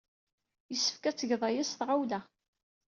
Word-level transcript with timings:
Yessefk 0.71 1.03
ad 1.09 1.15
tged 1.17 1.41
aya 1.49 1.63
s 1.69 1.71
tɣawla. 1.73 2.19